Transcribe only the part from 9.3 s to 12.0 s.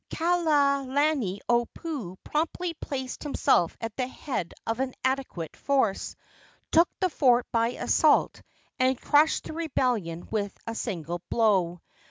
the rebellion with a single blow.